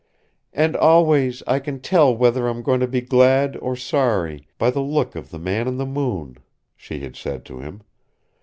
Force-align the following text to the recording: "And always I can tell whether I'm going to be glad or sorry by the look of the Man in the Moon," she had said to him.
"And 0.51 0.75
always 0.75 1.43
I 1.45 1.59
can 1.59 1.79
tell 1.79 2.11
whether 2.15 2.47
I'm 2.47 2.63
going 2.63 2.79
to 2.79 2.87
be 2.87 3.01
glad 3.01 3.55
or 3.57 3.75
sorry 3.75 4.47
by 4.57 4.71
the 4.71 4.81
look 4.81 5.15
of 5.15 5.29
the 5.29 5.37
Man 5.37 5.67
in 5.67 5.77
the 5.77 5.85
Moon," 5.85 6.39
she 6.75 7.01
had 7.01 7.15
said 7.15 7.45
to 7.45 7.59
him. 7.59 7.83